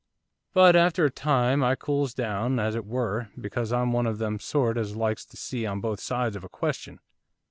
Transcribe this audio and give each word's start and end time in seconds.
'But 0.55 0.75
after 0.75 1.05
a 1.05 1.11
time 1.11 1.63
I 1.63 1.75
cools 1.75 2.15
down, 2.15 2.57
as 2.57 2.73
it 2.73 2.87
were, 2.87 3.29
because 3.39 3.71
I'm 3.71 3.91
one 3.93 4.07
of 4.07 4.17
them 4.17 4.39
sort 4.39 4.75
as 4.75 4.95
likes 4.95 5.23
to 5.25 5.37
see 5.37 5.63
on 5.67 5.79
both 5.79 5.99
sides 5.99 6.35
of 6.35 6.43
a 6.43 6.49
question. 6.49 6.97